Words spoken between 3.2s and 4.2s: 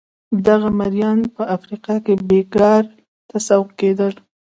ته سوق کېدل.